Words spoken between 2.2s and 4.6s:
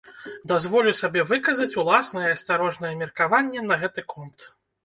асцярожнае меркаванне на гэты конт.